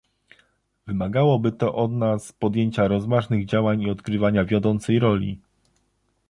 [0.87, 5.39] Wymagałoby to od nas podjęcia rozważnych działań i odgrywania wiodącej roli